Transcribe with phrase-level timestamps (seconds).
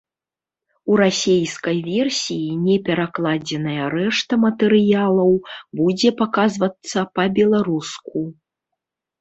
[0.91, 5.31] У расейскай версіі неперакладзеная рэшта матэрыялаў
[5.83, 8.27] будзе паказвацца па-беларуску.